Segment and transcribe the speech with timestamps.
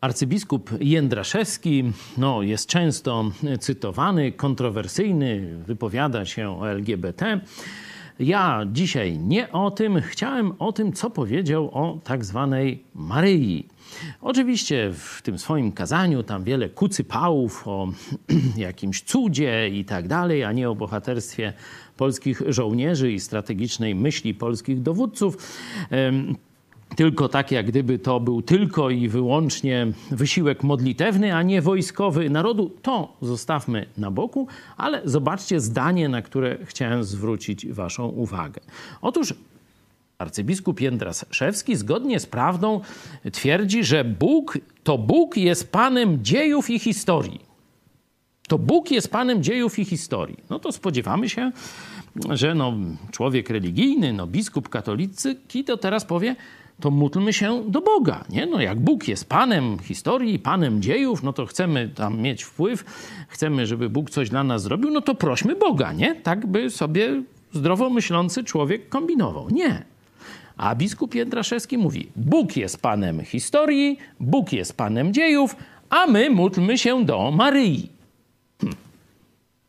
[0.00, 1.84] Arcybiskup Jędraszewski
[2.18, 3.30] no, jest często
[3.60, 7.40] cytowany, kontrowersyjny, wypowiada się o LGBT.
[8.18, 13.66] Ja dzisiaj nie o tym, chciałem o tym, co powiedział o tak zwanej Maryi.
[14.20, 17.88] Oczywiście w tym swoim kazaniu tam wiele kucypałów o
[18.56, 21.52] jakimś cudzie i tak dalej, a nie o bohaterstwie
[21.96, 25.36] polskich żołnierzy i strategicznej myśli polskich dowódców
[26.96, 32.70] tylko tak, jak gdyby to był tylko i wyłącznie wysiłek modlitewny, a nie wojskowy narodu,
[32.82, 38.60] to zostawmy na boku, ale zobaczcie zdanie, na które chciałem zwrócić Waszą uwagę.
[39.02, 39.34] Otóż
[40.18, 42.80] arcybiskup Jędraszewski zgodnie z prawdą
[43.32, 47.40] twierdzi, że Bóg to Bóg jest Panem dziejów i historii.
[48.48, 50.36] To Bóg jest Panem dziejów i historii.
[50.50, 51.52] No to spodziewamy się,
[52.30, 52.74] że no,
[53.10, 56.36] człowiek religijny, no, biskup katolicki to teraz powie,
[56.80, 58.24] to módlmy się do Boga.
[58.30, 58.46] Nie?
[58.46, 62.84] No jak Bóg jest Panem historii, Panem dziejów, no to chcemy tam mieć wpływ,
[63.28, 66.14] chcemy, żeby Bóg coś dla nas zrobił, no to prośmy Boga, nie?
[66.14, 69.50] Tak by sobie zdrowo myślący człowiek kombinował.
[69.50, 69.82] Nie.
[70.56, 75.56] A biskup Jędraszewski mówi, Bóg jest Panem historii, Bóg jest Panem dziejów,
[75.90, 77.88] a my módlmy się do Maryi.
[78.60, 78.74] Hm.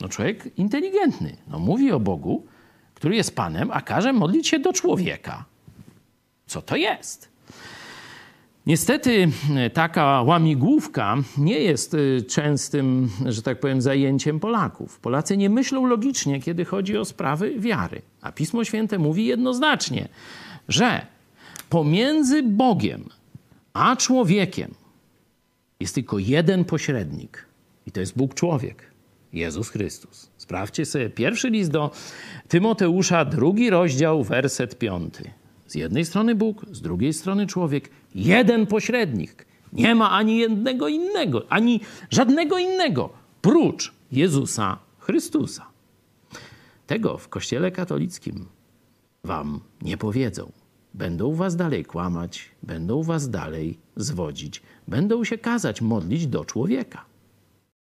[0.00, 1.36] No człowiek inteligentny.
[1.48, 2.46] No mówi o Bogu,
[2.94, 5.51] który jest Panem, a każe modlić się do człowieka
[6.52, 7.28] co to jest.
[8.66, 14.98] Niestety e, taka łamigłówka nie jest e, częstym, że tak powiem, zajęciem Polaków.
[14.98, 18.02] Polacy nie myślą logicznie, kiedy chodzi o sprawy wiary.
[18.20, 20.08] A Pismo Święte mówi jednoznacznie,
[20.68, 21.06] że
[21.68, 23.08] pomiędzy Bogiem
[23.72, 24.74] a człowiekiem
[25.80, 27.46] jest tylko jeden pośrednik
[27.86, 28.82] i to jest Bóg człowiek,
[29.32, 30.30] Jezus Chrystus.
[30.36, 31.90] Sprawdźcie sobie pierwszy list do
[32.48, 35.30] Tymoteusza, drugi rozdział, werset piąty.
[35.72, 37.90] Z jednej strony Bóg, z drugiej strony człowiek.
[38.14, 39.46] Jeden pośrednik.
[39.72, 43.10] Nie ma ani jednego innego, ani żadnego innego,
[43.42, 45.66] prócz Jezusa Chrystusa.
[46.86, 48.46] Tego w Kościele katolickim
[49.24, 50.52] wam nie powiedzą.
[50.94, 57.04] Będą was dalej kłamać, będą was dalej zwodzić, będą się kazać modlić do człowieka.